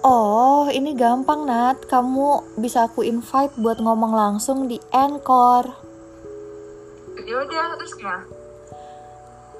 [0.00, 1.84] Oh, ini gampang Nat.
[1.84, 5.68] Kamu bisa aku invite buat ngomong langsung di Anchor.
[7.20, 8.24] Ya udah, terus gimana?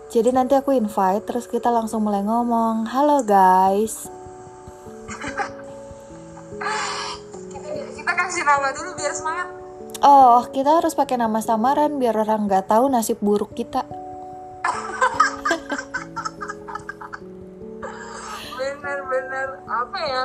[0.09, 2.89] Jadi nanti aku invite, terus kita langsung mulai ngomong.
[2.89, 4.09] Halo guys.
[8.01, 9.49] Kita kasih nama dulu biar semangat.
[10.01, 13.85] Oh, kita harus pakai nama samaran biar orang nggak tahu nasib buruk kita.
[18.71, 20.25] Bener-bener apa ya?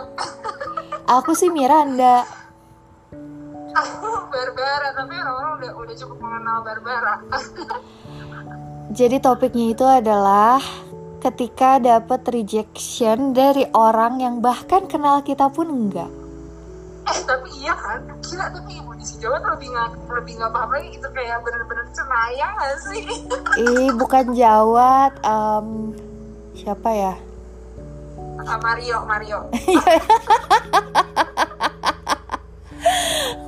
[1.09, 2.21] Aku sih Miranda.
[3.75, 7.13] Aku Barbara, tapi orang-orang udah udah cukup mengenal Barbara.
[8.95, 10.61] Jadi topiknya itu adalah
[11.19, 16.07] ketika dapat rejection dari orang yang bahkan kenal kita pun enggak.
[17.05, 20.51] eh tapi iya kan, gila tapi ibu di si Jawa tuh lebih nggak lebih nggak
[20.53, 23.03] paham lagi gitu kayak bener-bener cenayang gak sih?
[23.61, 25.93] Ih, bukan Jawa, em,
[26.57, 27.13] siapa ya?
[28.45, 29.49] Mario, Mario.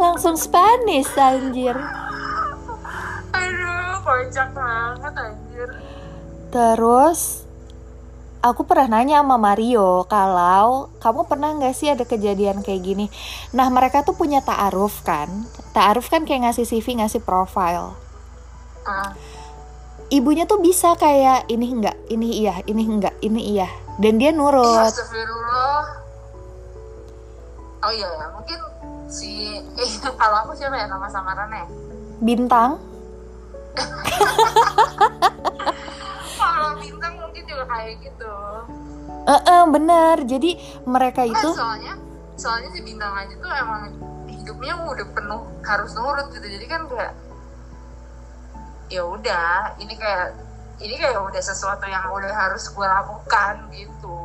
[0.02, 1.78] Langsung Spanish anjir.
[3.34, 5.70] Aduh, kocak banget anjir.
[6.50, 7.46] Terus
[8.42, 13.06] aku pernah nanya sama Mario kalau kamu pernah nggak sih ada kejadian kayak gini.
[13.54, 15.30] Nah mereka tuh punya taaruf kan.
[15.74, 17.94] Taaruf kan kayak ngasih CV, ngasih profile.
[18.88, 19.12] Ah,
[20.08, 23.68] Ibunya tuh bisa kayak ini enggak, ini iya, ini enggak, ini iya.
[23.98, 24.94] Dan dia nurut.
[27.82, 28.60] Oh iya ya, mungkin
[29.10, 31.66] si eh kalau aku siapa ya nama samarannya?
[32.22, 32.82] Bintang.
[36.38, 38.34] Kalau bintang mungkin juga kayak gitu.
[39.30, 40.16] Eh eh, bener.
[40.26, 40.58] Jadi
[40.90, 41.94] mereka Nah, itu soalnya
[42.34, 43.94] soalnya si bintang aja tuh emang
[44.26, 46.48] hidupnya udah penuh harus nurut gitu.
[46.50, 47.14] Jadi kan kayak
[48.90, 50.34] ya udah, ini kayak
[50.78, 54.18] ini kayak udah sesuatu yang udah harus gue lakukan gitu.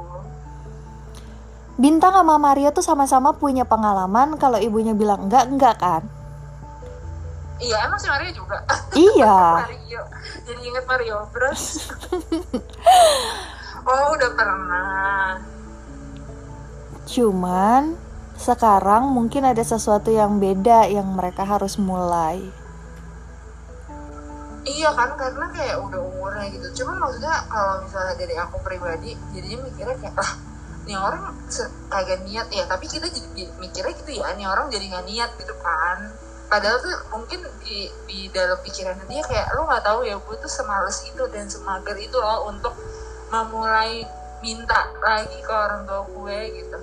[1.80, 6.02] Bintang sama Mario tuh sama-sama punya pengalaman kalau ibunya bilang enggak, enggak kan?
[7.62, 8.58] Iya, emang si Mario juga.
[8.92, 9.36] Iya.
[9.64, 10.02] Mario.
[10.44, 11.88] Jadi inget Mario Bros.
[13.88, 15.40] oh, udah pernah.
[17.08, 17.96] Cuman
[18.36, 22.61] sekarang mungkin ada sesuatu yang beda yang mereka harus mulai.
[24.82, 26.82] Iya kan, karena kayak udah umurnya gitu.
[26.82, 30.32] Cuman maksudnya kalau misalnya dari aku pribadi, jadinya mikirnya kayak, ah,
[30.82, 31.22] nih orang
[31.86, 32.66] kagak niat ya.
[32.66, 35.98] Tapi kita jadi mikirnya gitu ya, nih orang jadi nggak niat gitu kan.
[36.50, 40.50] Padahal tuh mungkin di, di dalam pikirannya dia kayak, lo nggak tahu ya, gue tuh
[40.50, 42.74] semales itu dan semager itu loh untuk
[43.30, 44.02] memulai
[44.42, 46.78] minta lagi ke orang tua gue gitu.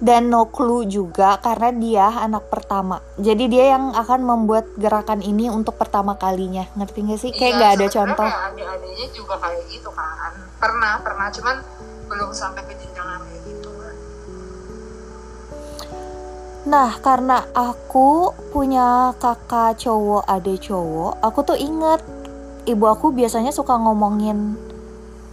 [0.00, 3.04] Dan no clue juga karena dia anak pertama.
[3.20, 6.64] Jadi dia yang akan membuat gerakan ini untuk pertama kalinya.
[6.72, 7.30] Ngerti gak sih?
[7.36, 8.28] Kayak Iya, nggak ada contoh.
[8.32, 10.32] Kayak adik-adiknya juga kayak gitu kan.
[10.56, 11.26] Pernah, pernah.
[11.28, 11.56] Cuman
[12.08, 13.68] belum sampai ke jenjang kayak gitu.
[16.68, 22.04] Nah, karena aku punya kakak cowok, adik cowok, aku tuh inget
[22.68, 24.54] ibu aku biasanya suka ngomongin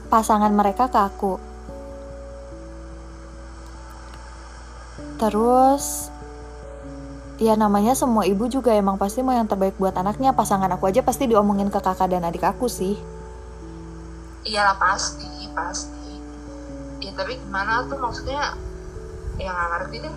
[0.08, 1.47] pasangan mereka ke aku.
[5.18, 6.14] Terus
[7.38, 10.34] ya namanya semua ibu juga emang pasti mau yang terbaik buat anaknya.
[10.34, 12.98] Pasangan aku aja pasti diomongin ke kakak dan adik aku sih.
[14.46, 16.22] Iyalah pasti, pasti.
[17.02, 18.54] Ya tapi gimana tuh maksudnya?
[19.42, 20.16] Ya nggak ngerti deh.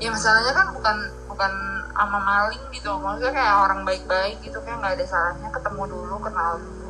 [0.00, 0.96] Ya masalahnya kan bukan
[1.30, 1.52] bukan
[1.94, 2.90] ama maling gitu.
[2.98, 6.86] Maksudnya kayak orang baik-baik gitu kayak nggak ada salahnya ketemu dulu, kenal dulu.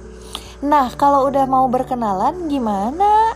[0.61, 3.33] Nah, kalau udah mau berkenalan gimana?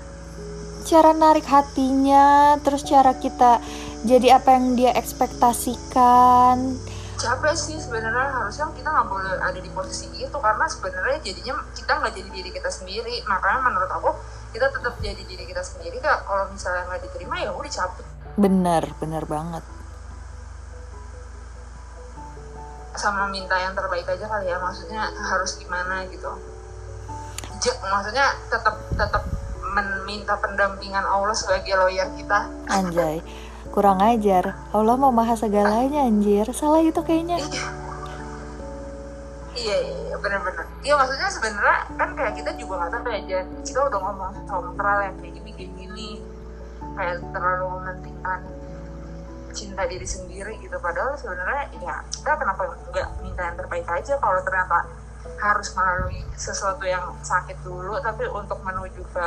[0.85, 3.57] Cara narik hatinya, terus cara kita
[4.05, 6.77] jadi apa yang dia ekspektasikan.
[7.17, 11.93] Capek sih sebenarnya harusnya kita nggak boleh ada di posisi itu karena sebenarnya jadinya kita
[12.05, 13.25] nggak jadi diri kita sendiri.
[13.25, 14.11] Makanya menurut aku
[14.53, 16.29] kita tetap jadi diri kita sendiri kak.
[16.29, 18.07] Kalau misalnya nggak diterima ya udah cabut.
[18.37, 19.65] Bener, bener banget.
[22.95, 26.31] sama minta yang terbaik aja kali ya maksudnya harus gimana gitu
[27.59, 29.23] Ja- maksudnya tetap tetap
[30.05, 33.25] meminta pendampingan Allah sebagai lawyer kita Anjay,
[33.73, 34.53] kurang ajar.
[34.77, 36.45] Allah mau maha segalanya anjir.
[36.53, 37.41] Salah itu kayaknya.
[39.55, 43.47] iya iya iya, bener-bener iya maksudnya sebenarnya kan kayak kita juga nggak tahu Jan.
[43.63, 46.11] kita udah ngomong soal yang kayak gini kayak gini
[46.99, 48.41] kayak terlalu mementingkan
[49.55, 54.43] cinta diri sendiri gitu padahal sebenarnya ya kita kenapa nggak minta yang terbaik aja kalau
[54.43, 54.79] ternyata
[55.39, 59.27] harus melalui sesuatu yang sakit dulu tapi untuk menuju ke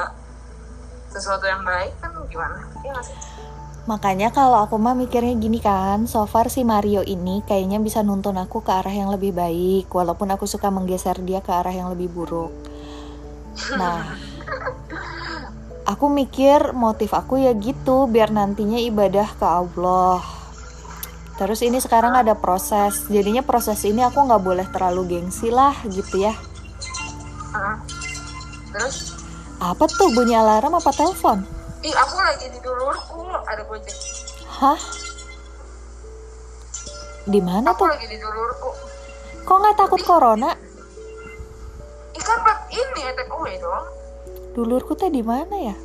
[1.18, 2.62] sesuatu yang baik kan gimana?
[2.86, 3.18] Ya sih?
[3.88, 8.36] Makanya kalau aku mah mikirnya gini kan, so far si Mario ini kayaknya bisa nuntun
[8.36, 12.12] aku ke arah yang lebih baik, walaupun aku suka menggeser dia ke arah yang lebih
[12.12, 12.52] buruk.
[13.80, 14.04] Nah,
[15.92, 20.20] aku mikir motif aku ya gitu biar nantinya ibadah ke Allah.
[21.40, 26.28] Terus ini sekarang ada proses jadinya proses ini aku nggak boleh terlalu gengsi lah gitu
[26.28, 26.36] ya.
[28.76, 29.17] Terus
[29.58, 31.42] apa tuh bunyi alarm apa telepon?
[31.82, 33.98] Ih aku lagi di dulurku ada gojek
[34.46, 34.82] hah?
[37.26, 37.90] Di mana aku tuh?
[37.90, 38.70] lagi di dulurku
[39.48, 40.54] kok nggak takut corona?
[42.18, 42.40] Ikan
[42.70, 43.86] ini take away dong.
[44.54, 45.76] Dulurku teh di mana ya?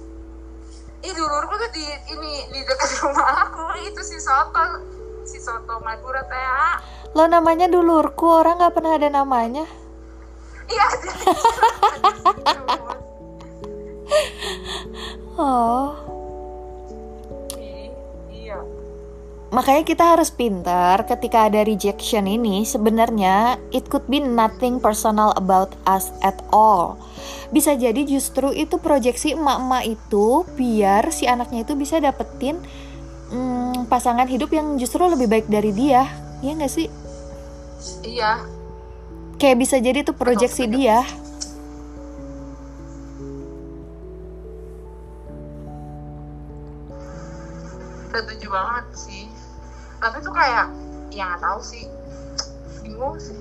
[1.02, 3.62] Ih dulurku tuh di ini di dekat rumah aku.
[3.88, 4.84] Itu si soto
[5.24, 6.44] si soto madura teh.
[7.16, 9.64] Lo namanya dulurku orang nggak pernah ada namanya.
[10.68, 11.10] Iya ada
[15.42, 15.90] oh
[17.58, 17.90] Ih,
[18.30, 18.58] iya
[19.52, 25.76] Makanya kita harus pintar ketika ada rejection ini sebenarnya it could be nothing personal about
[25.84, 26.96] us at all.
[27.52, 32.56] Bisa jadi justru itu proyeksi emak-emak itu biar si anaknya itu bisa dapetin
[33.28, 36.08] mm, pasangan hidup yang justru lebih baik dari dia.
[36.40, 36.88] Iya nggak sih?
[38.06, 38.40] iya
[39.36, 41.02] Kayak bisa jadi itu proyeksi dia.
[48.20, 49.24] Setuju banget sih
[50.02, 50.66] tapi tuh kayak
[51.14, 51.84] ya nggak tahu sih
[52.82, 53.38] bingung sih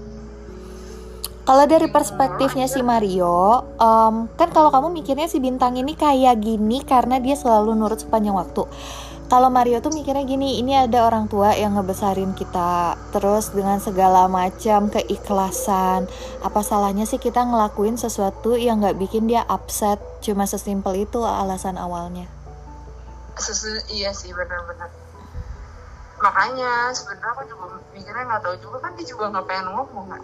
[1.42, 6.86] Kalau dari perspektifnya si Mario, em, kan kalau kamu mikirnya si bintang ini kayak gini
[6.86, 8.62] karena dia selalu nurut sepanjang waktu.
[9.26, 14.30] Kalau Mario tuh mikirnya gini, ini ada orang tua yang ngebesarin kita, terus dengan segala
[14.30, 16.06] macam keikhlasan.
[16.46, 19.98] Apa salahnya sih kita ngelakuin sesuatu yang nggak bikin dia upset?
[20.22, 22.41] Cuma sesimpel itu alasan awalnya.
[23.40, 24.90] Sesu iya sih benar-benar
[26.22, 27.66] makanya sebenarnya aku juga
[27.98, 30.22] mikirnya nggak tahu juga kan dia juga nggak pengen ngomong kan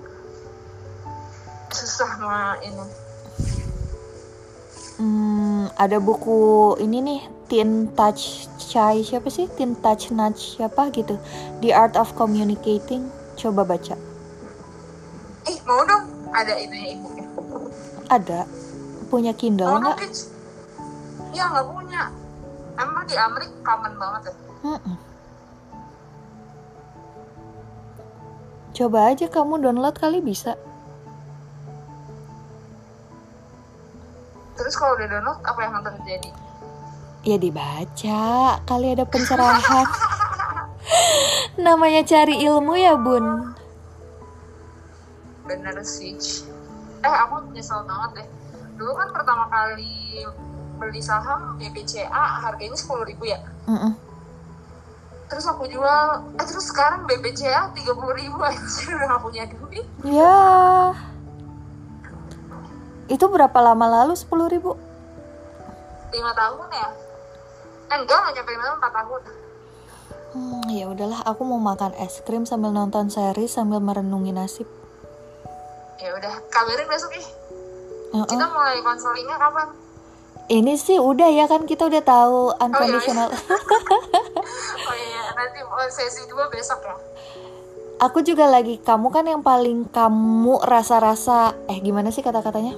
[1.74, 2.86] susah mah ini
[4.98, 9.45] Hmm, ada buku ini nih, Teen Touch Chai siapa sih?
[9.53, 11.21] Teen Touch Nudge siapa gitu?
[11.62, 13.06] The Art of Communicating.
[13.38, 13.94] Coba baca.
[15.45, 17.25] ih mau dong ada itunya ibunya
[18.10, 18.50] Ada.
[19.13, 20.01] Punya Kindle nggak?
[21.30, 22.10] ya nggak punya
[22.77, 24.33] emang di Amerika common banget ya
[24.63, 24.95] Mm-mm.
[28.71, 30.53] Coba aja kamu download kali bisa.
[34.53, 36.29] terus kalau udah download apa yang akan terjadi
[37.21, 38.24] Ya dibaca,
[38.63, 39.88] kali ada pencerahan.
[41.65, 43.51] Namanya cari ilmu ya bun.
[45.44, 46.15] bener sih
[47.00, 48.27] eh aku nyesel banget deh
[48.75, 50.27] dulu kan pertama kali
[50.77, 52.07] beli saham BBCA
[52.45, 53.94] harganya sepuluh ribu ya Mm-mm.
[55.27, 58.57] terus aku jual eh terus sekarang BBCA tiga puluh ribu aja
[58.95, 60.94] udah gak punya duit Ya.
[63.07, 64.75] Itu berapa lama lalu 10.000 ribu?
[66.07, 66.88] lima tahun ya
[67.88, 69.21] eh, enggak nggak nyampe lima tahun empat tahun
[70.27, 74.68] Hmm, ya udahlah, aku mau makan es krim sambil nonton series sambil merenungi nasib.
[75.97, 77.27] ya udah kabarin besok ih
[78.12, 78.24] Uh-uh.
[78.24, 79.68] kita mulai konselingnya kapan
[80.47, 83.27] Ini sih udah ya kan kita udah tahu unconditional.
[84.88, 86.95] oh iya nanti oh, sesi dua besok ya
[87.97, 92.77] aku juga lagi kamu kan yang paling kamu rasa-rasa eh gimana sih kata-katanya?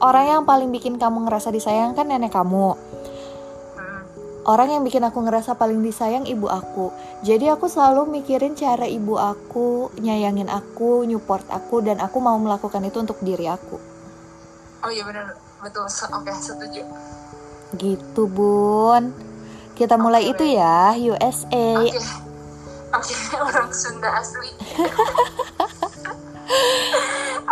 [0.00, 2.72] Orang yang paling bikin kamu ngerasa disayang kan nenek kamu.
[2.72, 4.02] hmm.
[4.48, 6.90] Orang yang bikin aku ngerasa paling disayang ibu aku.
[7.20, 12.80] Jadi aku selalu mikirin cara ibu aku nyayangin aku, nyupport aku dan aku mau melakukan
[12.84, 13.76] itu untuk diri aku.
[14.80, 16.82] oh iya benar betul Se- oke setuju
[17.70, 19.14] Gitu, Bun.
[19.72, 21.68] Kita mulai Oke, itu ya, USA.
[21.78, 22.00] oke
[22.90, 23.14] oke
[23.46, 24.50] orang Sunda asli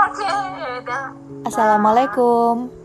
[0.05, 1.05] oke ya udah
[1.47, 2.78] Assalamualaikum.